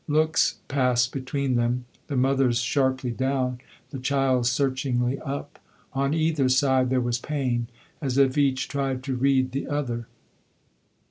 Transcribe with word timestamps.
Looks 0.07 0.55
passed 0.67 1.11
between 1.11 1.57
them; 1.57 1.85
the 2.07 2.15
mother's 2.15 2.57
sharply 2.57 3.11
down, 3.11 3.61
the 3.91 3.99
child's 3.99 4.49
searchingly 4.51 5.19
up. 5.19 5.59
On 5.93 6.11
either 6.11 6.49
side 6.49 6.89
there 6.89 6.99
was 6.99 7.19
pain, 7.19 7.67
as 8.01 8.17
if 8.17 8.35
each 8.35 8.67
tried 8.67 9.03
to 9.03 9.15
read 9.15 9.51
the 9.51 9.67
other. 9.67 10.07